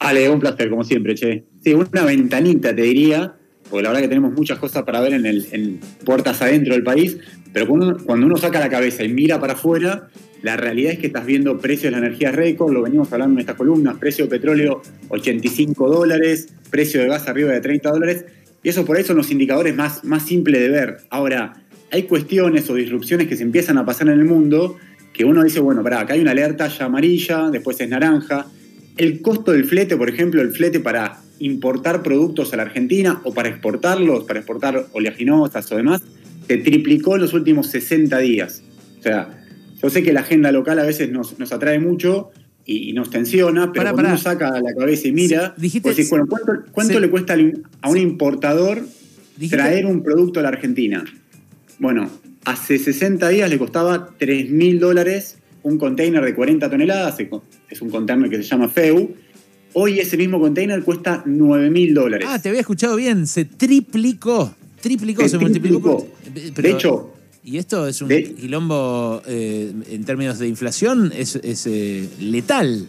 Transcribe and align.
Ale, 0.00 0.30
un 0.30 0.40
placer, 0.40 0.70
como 0.70 0.82
siempre, 0.82 1.14
che. 1.14 1.44
Sí, 1.62 1.74
una 1.74 2.04
ventanita, 2.04 2.74
te 2.74 2.82
diría, 2.82 3.34
porque 3.68 3.82
la 3.82 3.90
verdad 3.90 4.02
que 4.02 4.08
tenemos 4.08 4.32
muchas 4.32 4.58
cosas 4.58 4.82
para 4.82 5.00
ver 5.00 5.12
en, 5.12 5.26
el, 5.26 5.46
en 5.52 5.78
puertas 6.04 6.40
adentro 6.40 6.72
del 6.72 6.82
país, 6.82 7.18
pero 7.52 7.66
cuando 7.68 8.26
uno, 8.26 8.36
saca 8.38 8.58
la 8.60 8.70
cabeza 8.70 9.04
y 9.04 9.10
mira 9.10 9.38
para 9.38 9.52
afuera, 9.52 10.08
la 10.42 10.56
realidad 10.56 10.92
es 10.92 10.98
que 10.98 11.08
estás 11.08 11.26
viendo 11.26 11.58
precios 11.58 11.84
de 11.84 11.90
la 11.92 11.98
energía 11.98 12.32
récord, 12.32 12.72
lo 12.72 12.80
venimos 12.80 13.12
hablando 13.12 13.34
en 13.34 13.40
estas 13.40 13.56
columnas, 13.56 13.98
precio 13.98 14.24
de 14.24 14.30
petróleo 14.30 14.80
85 15.10 15.90
dólares, 15.90 16.48
precio 16.70 17.02
de 17.02 17.08
gas 17.08 17.28
arriba 17.28 17.52
de 17.52 17.60
30 17.60 17.90
dólares, 17.90 18.24
y 18.62 18.70
eso 18.70 18.86
por 18.86 18.96
eso 18.96 19.08
son 19.08 19.18
los 19.18 19.30
indicadores 19.30 19.76
más, 19.76 20.02
más 20.02 20.24
simples 20.24 20.62
de 20.62 20.70
ver. 20.70 20.96
Ahora, 21.10 21.62
hay 21.92 22.04
cuestiones 22.04 22.70
o 22.70 22.74
disrupciones 22.74 23.28
que 23.28 23.36
se 23.36 23.42
empiezan 23.42 23.76
a 23.76 23.84
pasar 23.84 24.08
en 24.08 24.18
el 24.18 24.24
mundo 24.24 24.78
que 25.12 25.26
uno 25.26 25.42
dice, 25.42 25.60
bueno, 25.60 25.82
pará, 25.82 26.00
acá 26.00 26.14
hay 26.14 26.20
una 26.20 26.30
alerta 26.30 26.68
ya 26.68 26.86
amarilla, 26.86 27.50
después 27.50 27.78
es 27.80 27.88
naranja, 27.88 28.46
el 28.96 29.22
costo 29.22 29.52
del 29.52 29.64
flete, 29.64 29.96
por 29.96 30.08
ejemplo, 30.08 30.42
el 30.42 30.50
flete 30.50 30.80
para 30.80 31.20
importar 31.38 32.02
productos 32.02 32.52
a 32.52 32.56
la 32.56 32.64
Argentina 32.64 33.20
o 33.24 33.32
para 33.32 33.48
exportarlos, 33.48 34.24
para 34.24 34.40
exportar 34.40 34.86
oleaginosas 34.92 35.70
o 35.72 35.76
demás, 35.76 36.02
se 36.46 36.58
triplicó 36.58 37.16
en 37.16 37.22
los 37.22 37.32
últimos 37.32 37.68
60 37.68 38.18
días. 38.18 38.62
O 38.98 39.02
sea, 39.02 39.40
yo 39.82 39.88
sé 39.88 40.02
que 40.02 40.12
la 40.12 40.20
agenda 40.20 40.52
local 40.52 40.78
a 40.78 40.84
veces 40.84 41.10
nos, 41.10 41.34
atrae 41.52 41.78
mucho 41.78 42.30
y, 42.66 42.92
nos 42.92 43.10
tensiona, 43.10 43.72
pero 43.72 43.92
cuando 43.92 44.10
uno 44.10 44.18
saca 44.18 44.60
la 44.60 44.74
cabeza 44.74 45.08
y 45.08 45.12
mira, 45.12 45.54
dijiste, 45.56 45.92
pues 45.92 46.10
bueno, 46.10 46.26
¿cuánto, 46.72 47.00
le 47.00 47.08
cuesta 47.08 47.36
a 47.80 47.88
un 47.88 47.96
importador 47.96 48.82
traer 49.48 49.86
un 49.86 50.02
producto 50.02 50.40
a 50.40 50.42
la 50.42 50.50
Argentina? 50.50 51.04
Bueno, 51.78 52.10
hace 52.44 52.78
60 52.78 53.28
días 53.30 53.48
le 53.48 53.58
costaba 53.58 54.10
3 54.18 54.50
mil 54.50 54.78
dólares 54.78 55.38
un 55.62 55.78
container 55.78 56.24
de 56.24 56.34
40 56.34 56.70
toneladas, 56.70 57.16
es 57.68 57.82
un 57.82 57.90
container 57.90 58.30
que 58.30 58.36
se 58.36 58.42
llama 58.42 58.68
FEU. 58.68 59.14
Hoy 59.72 60.00
ese 60.00 60.16
mismo 60.16 60.40
container 60.40 60.82
cuesta 60.82 61.22
9 61.24 61.70
mil 61.70 61.94
dólares. 61.94 62.26
Ah, 62.30 62.40
te 62.40 62.48
había 62.48 62.60
escuchado 62.60 62.96
bien, 62.96 63.26
se 63.26 63.44
triplicó. 63.44 64.54
Triplicó, 64.80 65.28
se, 65.28 65.38
multiplicó. 65.38 66.06
de 66.34 66.70
hecho. 66.70 67.12
Y 67.44 67.58
esto 67.58 67.86
es 67.86 68.02
un 68.02 68.08
quilombo 68.08 69.22
eh, 69.26 69.72
en 69.90 70.04
términos 70.04 70.38
de 70.38 70.48
inflación, 70.48 71.12
es, 71.16 71.36
eh, 71.66 72.08
letal. 72.20 72.86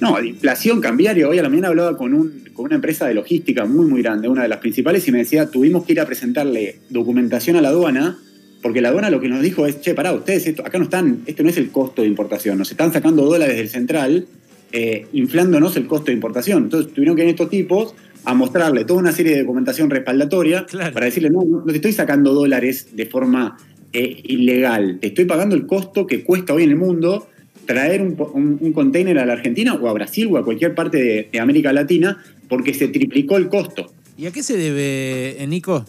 No, 0.00 0.22
inflación 0.22 0.80
cambiaria. 0.80 1.28
Hoy 1.28 1.38
a 1.38 1.42
la 1.42 1.48
mañana 1.50 1.68
hablaba 1.68 1.96
con, 1.96 2.14
un, 2.14 2.44
con 2.54 2.66
una 2.66 2.76
empresa 2.76 3.06
de 3.06 3.14
logística 3.14 3.66
muy, 3.66 3.86
muy 3.86 4.02
grande, 4.02 4.28
una 4.28 4.42
de 4.42 4.48
las 4.48 4.58
principales, 4.58 5.06
y 5.08 5.12
me 5.12 5.18
decía, 5.18 5.50
tuvimos 5.50 5.84
que 5.84 5.92
ir 5.92 6.00
a 6.00 6.06
presentarle 6.06 6.80
documentación 6.88 7.56
a 7.56 7.60
la 7.60 7.68
aduana 7.68 8.18
porque 8.62 8.80
la 8.80 8.90
aduana 8.90 9.10
lo 9.10 9.20
que 9.20 9.28
nos 9.28 9.42
dijo 9.42 9.66
es, 9.66 9.80
che, 9.80 9.94
pará, 9.94 10.12
ustedes, 10.12 10.46
esto, 10.46 10.64
acá 10.64 10.78
no 10.78 10.84
están, 10.84 11.22
esto 11.26 11.42
no 11.42 11.48
es 11.48 11.56
el 11.56 11.70
costo 11.70 12.02
de 12.02 12.08
importación, 12.08 12.58
nos 12.58 12.70
están 12.70 12.92
sacando 12.92 13.24
dólares 13.24 13.56
del 13.56 13.68
central, 13.68 14.26
eh, 14.72 15.06
inflándonos 15.12 15.76
el 15.76 15.86
costo 15.86 16.06
de 16.06 16.12
importación. 16.12 16.64
Entonces 16.64 16.92
tuvieron 16.92 17.16
que 17.16 17.22
ir 17.22 17.28
estos 17.30 17.50
tipos 17.50 17.94
a 18.24 18.34
mostrarle 18.34 18.84
toda 18.84 19.00
una 19.00 19.12
serie 19.12 19.34
de 19.34 19.40
documentación 19.40 19.88
respaldatoria 19.88 20.66
para 20.92 21.06
decirle, 21.06 21.30
no, 21.30 21.42
no 21.42 21.64
te 21.64 21.76
estoy 21.76 21.92
sacando 21.92 22.34
dólares 22.34 22.88
de 22.92 23.06
forma 23.06 23.56
eh, 23.92 24.20
ilegal, 24.24 24.98
te 25.00 25.08
estoy 25.08 25.24
pagando 25.24 25.56
el 25.56 25.66
costo 25.66 26.06
que 26.06 26.22
cuesta 26.22 26.52
hoy 26.52 26.64
en 26.64 26.70
el 26.70 26.76
mundo 26.76 27.26
traer 27.66 28.02
un, 28.02 28.16
un, 28.60 28.72
container 28.72 29.18
a 29.18 29.26
la 29.26 29.34
Argentina 29.34 29.74
o 29.74 29.88
a 29.88 29.92
Brasil 29.92 30.28
o 30.30 30.38
a 30.38 30.44
cualquier 30.44 30.74
parte 30.74 30.98
de, 30.98 31.28
de 31.32 31.40
América 31.40 31.72
Latina 31.72 32.22
porque 32.48 32.74
se 32.74 32.88
triplicó 32.88 33.36
el 33.36 33.48
costo. 33.48 33.92
¿Y 34.18 34.26
a 34.26 34.32
qué 34.32 34.42
se 34.42 34.56
debe, 34.56 35.46
Nico? 35.46 35.84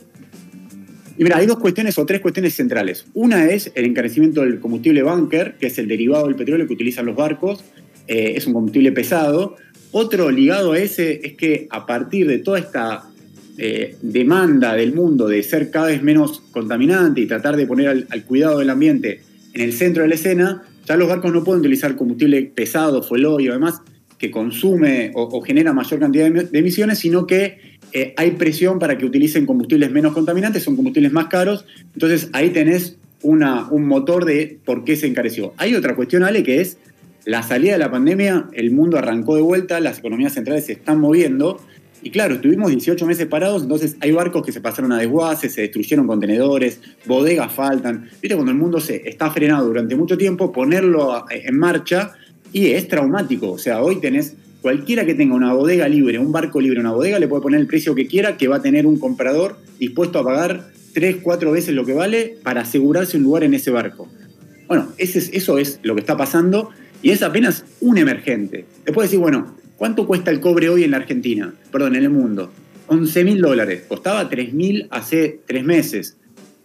Y 1.17 1.23
mira, 1.23 1.37
hay 1.37 1.45
dos 1.45 1.59
cuestiones 1.59 1.97
o 1.97 2.05
tres 2.05 2.21
cuestiones 2.21 2.55
centrales. 2.55 3.05
Una 3.13 3.45
es 3.45 3.71
el 3.75 3.85
encarecimiento 3.85 4.41
del 4.41 4.59
combustible 4.59 5.03
bunker, 5.03 5.55
que 5.59 5.67
es 5.67 5.77
el 5.77 5.87
derivado 5.87 6.27
del 6.27 6.35
petróleo 6.35 6.67
que 6.67 6.73
utilizan 6.73 7.05
los 7.05 7.15
barcos. 7.15 7.63
Eh, 8.07 8.33
es 8.35 8.47
un 8.47 8.53
combustible 8.53 8.91
pesado. 8.91 9.55
Otro 9.91 10.31
ligado 10.31 10.71
a 10.71 10.79
ese 10.79 11.19
es 11.23 11.33
que 11.33 11.67
a 11.69 11.85
partir 11.85 12.27
de 12.27 12.39
toda 12.39 12.59
esta 12.59 13.03
eh, 13.57 13.95
demanda 14.01 14.73
del 14.73 14.93
mundo 14.93 15.27
de 15.27 15.43
ser 15.43 15.69
cada 15.69 15.87
vez 15.87 16.01
menos 16.01 16.41
contaminante 16.51 17.21
y 17.21 17.27
tratar 17.27 17.57
de 17.57 17.67
poner 17.67 18.07
al, 18.09 18.23
cuidado 18.23 18.59
del 18.59 18.69
ambiente 18.69 19.21
en 19.53 19.61
el 19.61 19.73
centro 19.73 20.03
de 20.03 20.09
la 20.09 20.15
escena, 20.15 20.63
ya 20.87 20.95
los 20.95 21.09
barcos 21.09 21.33
no 21.33 21.43
pueden 21.43 21.59
utilizar 21.59 21.95
combustible 21.95 22.41
pesado, 22.43 23.03
fuel 23.03 23.27
y 23.39 23.47
demás, 23.47 23.81
que 24.17 24.31
consume 24.31 25.11
o, 25.13 25.41
genera 25.41 25.73
mayor 25.73 25.99
cantidad 25.99 26.31
de 26.31 26.59
emisiones, 26.59 26.99
sino 26.99 27.27
que 27.27 27.70
eh, 27.93 28.13
hay 28.17 28.31
presión 28.31 28.79
para 28.79 28.97
que 28.97 29.05
utilicen 29.05 29.45
combustibles 29.45 29.91
menos 29.91 30.13
contaminantes, 30.13 30.63
son 30.63 30.75
combustibles 30.75 31.11
más 31.11 31.27
caros, 31.27 31.65
entonces 31.93 32.29
ahí 32.33 32.49
tenés 32.49 32.97
un 33.23 33.85
motor 33.85 34.25
de 34.25 34.57
por 34.65 34.83
qué 34.83 34.95
se 34.95 35.07
encareció. 35.07 35.53
Hay 35.57 35.75
otra 35.75 35.95
cuestión, 35.95 36.23
Ale, 36.23 36.41
que 36.43 36.59
es 36.61 36.77
la 37.25 37.43
salida 37.43 37.73
de 37.73 37.77
la 37.77 37.91
pandemia, 37.91 38.47
el 38.53 38.71
mundo 38.71 38.97
arrancó 38.97 39.35
de 39.35 39.41
vuelta, 39.41 39.79
las 39.79 39.99
economías 39.99 40.33
centrales 40.33 40.65
se 40.65 40.73
están 40.73 40.99
moviendo, 40.99 41.61
y 42.03 42.09
claro, 42.09 42.35
estuvimos 42.35 42.71
18 42.71 43.05
meses 43.05 43.27
parados, 43.27 43.61
entonces 43.61 43.95
hay 43.99 44.11
barcos 44.11 44.43
que 44.43 44.51
se 44.51 44.59
pasaron 44.59 44.91
a 44.91 44.97
desguace, 44.97 45.49
se 45.49 45.61
destruyeron 45.61 46.07
contenedores, 46.07 46.81
bodegas 47.05 47.53
faltan. 47.53 48.09
Viste, 48.19 48.33
cuando 48.33 48.51
el 48.51 48.57
mundo 48.57 48.79
se 48.79 49.07
está 49.07 49.29
frenado 49.29 49.67
durante 49.67 49.95
mucho 49.95 50.17
tiempo, 50.17 50.51
ponerlo 50.51 51.25
en 51.29 51.59
marcha 51.59 52.13
y 52.51 52.71
es 52.71 52.87
traumático. 52.87 53.51
O 53.51 53.57
sea, 53.59 53.83
hoy 53.83 54.01
tenés 54.01 54.35
Cualquiera 54.61 55.05
que 55.05 55.15
tenga 55.15 55.33
una 55.33 55.53
bodega 55.53 55.87
libre, 55.87 56.19
un 56.19 56.31
barco 56.31 56.61
libre, 56.61 56.79
una 56.79 56.91
bodega, 56.91 57.17
le 57.17 57.27
puede 57.27 57.41
poner 57.41 57.59
el 57.59 57.67
precio 57.67 57.95
que 57.95 58.05
quiera, 58.05 58.37
que 58.37 58.47
va 58.47 58.57
a 58.57 58.61
tener 58.61 58.85
un 58.85 58.99
comprador 58.99 59.57
dispuesto 59.79 60.19
a 60.19 60.23
pagar 60.23 60.71
tres, 60.93 61.17
cuatro 61.23 61.51
veces 61.51 61.73
lo 61.73 61.83
que 61.83 61.93
vale 61.93 62.37
para 62.43 62.61
asegurarse 62.61 63.17
un 63.17 63.23
lugar 63.23 63.43
en 63.43 63.55
ese 63.55 63.71
barco. 63.71 64.07
Bueno, 64.67 64.89
ese 64.97 65.35
eso 65.35 65.57
es 65.57 65.79
lo 65.81 65.95
que 65.95 66.01
está 66.01 66.15
pasando 66.15 66.69
y 67.01 67.09
es 67.09 67.23
apenas 67.23 67.65
un 67.79 67.97
emergente. 67.97 68.65
Después 68.85 69.09
decir, 69.09 69.19
bueno, 69.19 69.55
¿cuánto 69.77 70.05
cuesta 70.05 70.29
el 70.29 70.39
cobre 70.39 70.69
hoy 70.69 70.83
en 70.83 70.91
la 70.91 70.97
Argentina? 70.97 71.53
Perdón, 71.71 71.95
en 71.95 72.03
el 72.03 72.09
mundo. 72.11 72.51
11 72.87 73.23
mil 73.23 73.41
dólares. 73.41 73.83
Costaba 73.87 74.29
3 74.29 74.53
mil 74.53 74.87
hace 74.91 75.39
tres 75.47 75.63
meses. 75.63 76.17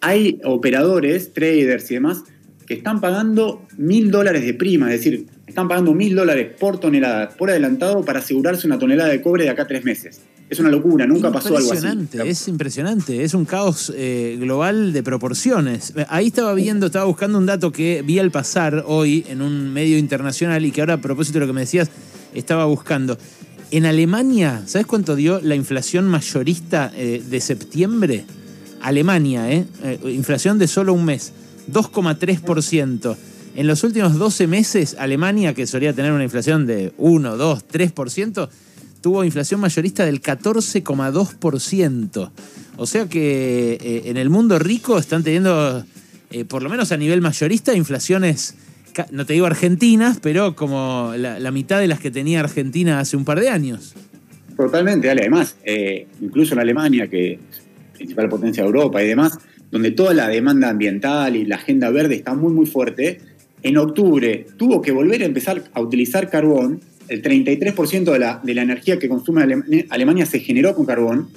Hay 0.02 0.38
operadores, 0.44 1.32
traders 1.32 1.90
y 1.90 1.94
demás 1.94 2.24
que 2.66 2.74
están 2.74 3.00
pagando 3.00 3.62
mil 3.76 4.10
dólares 4.10 4.44
de 4.44 4.54
prima, 4.54 4.92
es 4.92 5.00
decir, 5.00 5.26
están 5.46 5.68
pagando 5.68 5.94
mil 5.94 6.14
dólares 6.14 6.52
por 6.58 6.78
tonelada 6.78 7.30
por 7.30 7.50
adelantado 7.50 8.04
para 8.04 8.18
asegurarse 8.18 8.66
una 8.66 8.78
tonelada 8.78 9.10
de 9.10 9.22
cobre 9.22 9.44
de 9.44 9.50
acá 9.50 9.62
a 9.62 9.66
tres 9.66 9.84
meses. 9.84 10.20
Es 10.48 10.60
una 10.60 10.70
locura, 10.70 11.06
nunca 11.06 11.32
pasó 11.32 11.56
algo 11.56 11.72
así. 11.72 11.86
Es 12.24 12.46
impresionante, 12.46 13.24
es 13.24 13.34
un 13.34 13.44
caos 13.44 13.92
eh, 13.96 14.36
global 14.38 14.92
de 14.92 15.02
proporciones. 15.02 15.92
Ahí 16.08 16.28
estaba 16.28 16.54
viendo, 16.54 16.86
estaba 16.86 17.04
buscando 17.04 17.38
un 17.38 17.46
dato 17.46 17.72
que 17.72 18.02
vi 18.06 18.20
al 18.20 18.30
pasar 18.30 18.84
hoy 18.86 19.24
en 19.28 19.42
un 19.42 19.72
medio 19.72 19.98
internacional 19.98 20.64
y 20.64 20.70
que 20.70 20.82
ahora 20.82 20.94
a 20.94 21.00
propósito 21.00 21.40
de 21.40 21.46
lo 21.46 21.46
que 21.48 21.52
me 21.52 21.62
decías, 21.62 21.90
estaba 22.32 22.64
buscando. 22.66 23.18
En 23.72 23.86
Alemania, 23.86 24.62
¿sabes 24.66 24.86
cuánto 24.86 25.16
dio 25.16 25.40
la 25.40 25.56
inflación 25.56 26.06
mayorista 26.06 26.92
eh, 26.94 27.20
de 27.28 27.40
septiembre? 27.40 28.24
Alemania, 28.80 29.50
¿eh? 29.50 29.66
¿eh? 29.82 29.98
Inflación 30.12 30.58
de 30.58 30.68
solo 30.68 30.94
un 30.94 31.04
mes. 31.04 31.32
2,3%. 31.70 33.16
En 33.56 33.66
los 33.66 33.84
últimos 33.84 34.18
12 34.18 34.46
meses, 34.46 34.96
Alemania, 34.98 35.54
que 35.54 35.66
solía 35.66 35.94
tener 35.94 36.12
una 36.12 36.24
inflación 36.24 36.66
de 36.66 36.92
1, 36.98 37.36
2, 37.36 37.68
3%, 37.68 38.48
tuvo 39.00 39.24
inflación 39.24 39.60
mayorista 39.60 40.04
del 40.04 40.20
14,2%. 40.20 42.30
O 42.76 42.86
sea 42.86 43.08
que 43.08 43.78
eh, 43.80 44.02
en 44.06 44.16
el 44.16 44.30
mundo 44.30 44.58
rico 44.58 44.98
están 44.98 45.22
teniendo, 45.22 45.84
eh, 46.30 46.44
por 46.44 46.60
lo 46.62 46.68
menos 46.68 46.90
a 46.92 46.96
nivel 46.96 47.22
mayorista, 47.22 47.74
inflaciones, 47.74 48.54
no 49.10 49.24
te 49.24 49.34
digo 49.34 49.46
argentinas, 49.46 50.18
pero 50.20 50.56
como 50.56 51.12
la, 51.16 51.50
mitad 51.50 51.80
de 51.80 51.88
las 51.88 52.00
que 52.00 52.10
tenía 52.10 52.40
Argentina 52.40 53.00
hace 53.00 53.16
un 53.16 53.24
par 53.24 53.40
de 53.40 53.48
años. 53.48 53.94
Totalmente, 54.56 55.10
Ale. 55.10 55.22
Además, 55.22 55.56
eh, 55.64 56.06
incluso 56.20 56.54
en 56.54 56.60
Alemania, 56.60 57.08
que 57.08 57.32
es 57.34 57.40
principal 57.94 58.28
potencia 58.28 58.62
de 58.62 58.66
Europa 58.66 59.02
y 59.02 59.08
demás, 59.08 59.38
donde 59.70 59.90
toda 59.90 60.14
la 60.14 60.28
demanda 60.28 60.68
ambiental 60.68 61.36
y 61.36 61.44
la 61.44 61.56
agenda 61.56 61.90
verde 61.90 62.14
está 62.14 62.34
muy, 62.34 62.52
muy 62.52 62.66
fuerte, 62.66 63.20
en 63.62 63.76
octubre 63.78 64.46
tuvo 64.56 64.80
que 64.80 64.92
volver 64.92 65.22
a 65.22 65.26
empezar 65.26 65.64
a 65.72 65.80
utilizar 65.80 66.30
carbón. 66.30 66.80
El 67.08 67.22
33% 67.22 68.12
de 68.12 68.18
la, 68.18 68.40
de 68.42 68.54
la 68.54 68.62
energía 68.62 68.98
que 68.98 69.08
consume 69.08 69.42
Alemania 69.90 70.26
se 70.26 70.40
generó 70.40 70.74
con 70.74 70.86
carbón. 70.86 71.28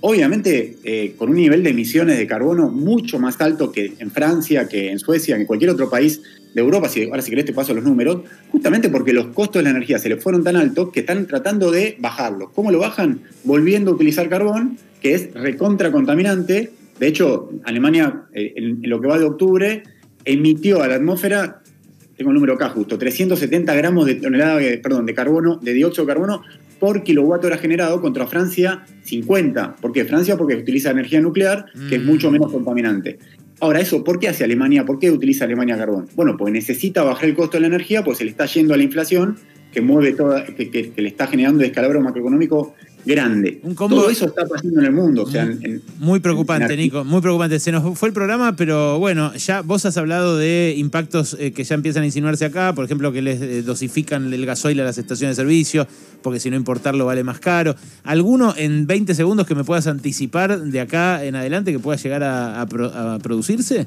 Obviamente 0.00 0.76
eh, 0.84 1.14
con 1.16 1.30
un 1.30 1.36
nivel 1.36 1.62
de 1.62 1.70
emisiones 1.70 2.18
de 2.18 2.26
carbono 2.26 2.68
mucho 2.70 3.18
más 3.18 3.40
alto 3.40 3.72
que 3.72 3.94
en 3.98 4.10
Francia, 4.10 4.68
que 4.68 4.90
en 4.90 4.98
Suecia, 4.98 5.36
que 5.36 5.42
en 5.42 5.46
cualquier 5.46 5.70
otro 5.70 5.88
país 5.88 6.20
de 6.54 6.60
Europa. 6.60 6.88
Si, 6.88 7.04
ahora 7.04 7.22
si 7.22 7.30
querés 7.30 7.44
te 7.44 7.52
paso 7.52 7.74
los 7.74 7.84
números. 7.84 8.22
Justamente 8.50 8.88
porque 8.88 9.12
los 9.12 9.28
costos 9.28 9.60
de 9.60 9.64
la 9.64 9.70
energía 9.70 9.98
se 9.98 10.08
les 10.08 10.22
fueron 10.22 10.44
tan 10.44 10.56
altos 10.56 10.90
que 10.92 11.00
están 11.00 11.26
tratando 11.26 11.70
de 11.70 11.96
bajarlos. 11.98 12.50
¿Cómo 12.54 12.70
lo 12.70 12.78
bajan? 12.78 13.20
Volviendo 13.44 13.90
a 13.90 13.94
utilizar 13.94 14.28
carbón, 14.28 14.78
que 15.00 15.14
es 15.14 15.32
recontra 15.34 15.92
contaminante 15.92 16.70
de 16.98 17.06
hecho, 17.06 17.50
Alemania, 17.64 18.22
eh, 18.32 18.52
en, 18.56 18.80
lo 18.88 19.00
que 19.00 19.08
va 19.08 19.18
de 19.18 19.24
octubre, 19.24 19.82
emitió 20.24 20.82
a 20.82 20.88
la 20.88 20.96
atmósfera, 20.96 21.62
tengo 22.16 22.30
el 22.30 22.34
número 22.34 22.54
acá 22.54 22.68
justo, 22.70 22.98
370 22.98 23.74
gramos 23.74 24.06
de 24.06 24.16
tonelada, 24.16 24.60
perdón, 24.82 25.06
de 25.06 25.14
carbono, 25.14 25.56
de 25.62 25.72
dióxido 25.74 26.04
de 26.06 26.12
carbono 26.12 26.42
por 26.80 27.02
kilowatt 27.02 27.44
hora 27.44 27.56
generado 27.58 28.00
contra 28.00 28.26
Francia 28.26 28.84
50. 29.04 29.76
¿Por 29.76 29.92
qué? 29.92 30.04
Francia 30.04 30.36
porque 30.36 30.56
utiliza 30.56 30.90
energía 30.90 31.20
nuclear, 31.20 31.66
que 31.88 31.96
es 31.96 32.02
mucho 32.04 32.30
menos 32.30 32.52
contaminante. 32.52 33.18
Ahora, 33.60 33.80
eso, 33.80 34.04
¿por 34.04 34.18
qué 34.18 34.28
hace 34.28 34.44
Alemania? 34.44 34.84
¿Por 34.84 34.98
qué 34.98 35.10
utiliza 35.10 35.46
Alemania 35.46 35.78
carbón? 35.78 36.06
Bueno, 36.14 36.36
pues 36.36 36.52
necesita 36.52 37.02
bajar 37.02 37.30
el 37.30 37.34
costo 37.34 37.56
de 37.56 37.62
la 37.62 37.68
energía, 37.68 38.04
pues 38.04 38.18
se 38.18 38.24
le 38.24 38.30
está 38.30 38.44
yendo 38.44 38.74
a 38.74 38.76
la 38.76 38.82
inflación, 38.82 39.36
que 39.72 39.80
mueve 39.80 40.12
toda, 40.12 40.44
que, 40.44 40.70
que- 40.70 40.90
que 40.90 41.02
le 41.02 41.08
está 41.08 41.26
generando 41.26 41.60
descalabro 41.62 42.00
macroeconómico 42.02 42.74
grande. 43.06 43.60
Un 43.62 43.74
combo- 43.74 43.96
Todo 43.96 44.10
eso 44.10 44.26
está 44.26 44.44
pasando 44.46 44.80
en 44.80 44.86
el 44.86 44.92
mundo. 44.92 45.22
O 45.22 45.30
sea, 45.30 45.44
en- 45.44 45.64
en- 45.64 45.82
Muy 45.98 46.20
preocupante, 46.20 46.74
en- 46.74 46.80
Nico, 46.80 47.04
muy 47.04 47.20
preocupante. 47.22 47.58
Se 47.60 47.70
nos 47.72 47.98
fue 47.98 48.08
el 48.08 48.12
programa, 48.12 48.56
pero 48.56 48.98
bueno, 48.98 49.32
ya 49.34 49.62
vos 49.62 49.86
has 49.86 49.96
hablado 49.96 50.36
de 50.36 50.74
impactos 50.76 51.36
eh, 51.38 51.52
que 51.52 51.64
ya 51.64 51.74
empiezan 51.76 52.02
a 52.02 52.06
insinuarse 52.06 52.44
acá, 52.44 52.74
por 52.74 52.84
ejemplo, 52.84 53.12
que 53.12 53.22
les 53.22 53.40
eh, 53.40 53.62
dosifican 53.62 54.32
el 54.32 54.44
gasoil 54.44 54.80
a 54.80 54.84
las 54.84 54.98
estaciones 54.98 55.36
de 55.36 55.42
servicio, 55.42 55.86
porque 56.22 56.40
si 56.40 56.50
no 56.50 56.56
importarlo 56.56 57.06
vale 57.06 57.22
más 57.24 57.38
caro. 57.38 57.76
¿Alguno 58.04 58.52
en 58.56 58.86
20 58.86 59.14
segundos 59.14 59.46
que 59.46 59.54
me 59.54 59.62
puedas 59.64 59.86
anticipar 59.86 60.60
de 60.60 60.80
acá 60.80 61.24
en 61.24 61.36
adelante 61.36 61.70
que 61.72 61.78
pueda 61.78 61.96
llegar 61.96 62.22
a, 62.24 62.60
a 62.60 62.66
pro- 62.66 62.92
a 62.92 63.18
producirse? 63.20 63.86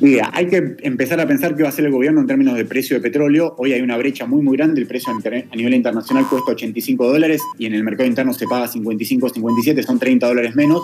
Mira, 0.00 0.30
hay 0.32 0.46
que 0.46 0.76
empezar 0.82 1.20
a 1.20 1.26
pensar 1.26 1.56
qué 1.56 1.62
va 1.62 1.70
a 1.70 1.72
hacer 1.72 1.84
el 1.84 1.90
gobierno 1.90 2.20
en 2.20 2.28
términos 2.28 2.56
de 2.56 2.64
precio 2.64 2.94
de 2.94 3.02
petróleo. 3.02 3.56
Hoy 3.58 3.72
hay 3.72 3.80
una 3.80 3.96
brecha 3.96 4.26
muy, 4.26 4.42
muy 4.42 4.56
grande. 4.56 4.80
El 4.80 4.86
precio 4.86 5.12
a 5.12 5.56
nivel 5.56 5.74
internacional 5.74 6.28
cuesta 6.28 6.52
85 6.52 7.10
dólares 7.10 7.42
y 7.58 7.66
en 7.66 7.74
el 7.74 7.82
mercado 7.82 8.08
interno 8.08 8.32
se 8.32 8.46
paga 8.46 8.68
55, 8.68 9.28
57, 9.30 9.82
son 9.82 9.98
30 9.98 10.28
dólares 10.28 10.54
menos. 10.54 10.82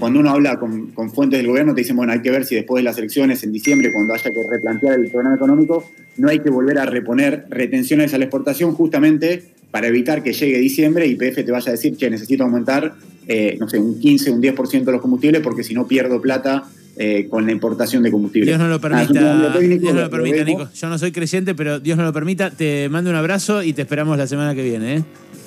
Cuando 0.00 0.18
uno 0.18 0.30
habla 0.30 0.58
con, 0.58 0.88
con 0.88 1.12
fuentes 1.12 1.38
del 1.38 1.46
gobierno, 1.46 1.72
te 1.72 1.82
dicen, 1.82 1.94
bueno, 1.94 2.12
hay 2.12 2.20
que 2.20 2.30
ver 2.30 2.44
si 2.44 2.56
después 2.56 2.80
de 2.80 2.84
las 2.84 2.98
elecciones 2.98 3.44
en 3.44 3.52
diciembre, 3.52 3.92
cuando 3.92 4.14
haya 4.14 4.30
que 4.30 4.42
replantear 4.50 4.98
el 4.98 5.10
programa 5.10 5.36
económico, 5.36 5.88
no 6.16 6.28
hay 6.28 6.40
que 6.40 6.50
volver 6.50 6.78
a 6.78 6.86
reponer 6.86 7.44
retenciones 7.50 8.12
a 8.12 8.18
la 8.18 8.24
exportación 8.24 8.72
justamente 8.72 9.44
para 9.70 9.86
evitar 9.86 10.24
que 10.24 10.32
llegue 10.32 10.58
diciembre 10.58 11.06
y 11.06 11.14
PF 11.14 11.44
te 11.44 11.52
vaya 11.52 11.68
a 11.68 11.72
decir, 11.72 11.96
che, 11.96 12.10
necesito 12.10 12.42
aumentar, 12.42 12.94
eh, 13.28 13.56
no 13.60 13.68
sé, 13.68 13.78
un 13.78 14.00
15, 14.00 14.32
un 14.32 14.42
10% 14.42 14.84
de 14.84 14.92
los 14.92 15.00
combustibles 15.00 15.42
porque 15.42 15.62
si 15.62 15.74
no 15.74 15.86
pierdo 15.86 16.20
plata 16.20 16.64
eh, 16.98 17.28
con 17.30 17.46
la 17.46 17.52
importación 17.52 18.02
de 18.02 18.10
combustible. 18.10 18.46
Dios 18.50 18.58
no 18.58 18.68
lo 18.68 18.74
un 18.76 18.80
permita, 18.80 19.52
técnico, 19.52 19.80
Dios 19.82 19.94
no 19.94 20.00
lo 20.02 20.10
permita. 20.10 20.44
Nico. 20.44 20.68
Yo 20.74 20.88
no 20.88 20.98
soy 20.98 21.12
creyente, 21.12 21.54
pero 21.54 21.78
Dios 21.80 21.96
no 21.96 22.04
lo 22.04 22.12
permita. 22.12 22.50
Te 22.50 22.88
mando 22.88 23.08
un 23.10 23.16
abrazo 23.16 23.62
y 23.62 23.72
te 23.72 23.82
esperamos 23.82 24.18
la 24.18 24.26
semana 24.26 24.54
que 24.54 24.62
viene. 24.62 24.96
¿eh? 24.96 25.04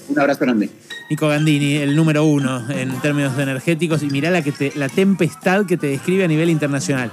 Un 0.07 0.19
abrazo 0.19 0.39
grande. 0.45 0.69
Nico 1.09 1.27
Gandini, 1.27 1.75
el 1.75 1.95
número 1.95 2.23
uno 2.25 2.63
en 2.71 2.89
términos 3.01 3.37
energéticos, 3.37 4.01
y 4.01 4.07
mirá 4.07 4.29
la, 4.29 4.41
que 4.41 4.51
te- 4.53 4.71
la 4.75 4.87
tempestad 4.87 5.65
que 5.65 5.75
te 5.77 5.87
describe 5.87 6.23
a 6.23 6.27
nivel 6.27 6.49
internacional. 6.49 7.11